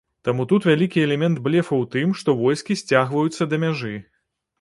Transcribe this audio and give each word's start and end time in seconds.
Таму 0.27 0.43
тут 0.51 0.61
вялікі 0.69 1.01
элемент 1.07 1.41
блефу 1.47 1.75
ў 1.81 1.85
тым, 1.95 2.15
што 2.21 2.35
войскі 2.39 2.79
сцягваюцца 2.81 3.49
да 3.53 3.61
мяжы. 3.67 3.93